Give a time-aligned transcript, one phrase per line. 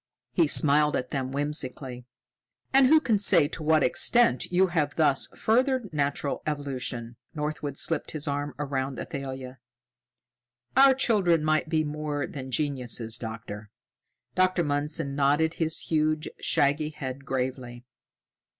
[0.31, 2.07] He smiled at them whimsically.
[2.73, 8.09] "And who can say to what extent you have thus furthered natural evolution?" Northwood slipped
[8.09, 9.59] his arm around Athalia.
[10.75, 13.69] "Our children might be more than geniuses, Doctor!"
[14.33, 14.63] Dr.
[14.63, 17.85] Mundson nodded his huge, shaggy head gravely.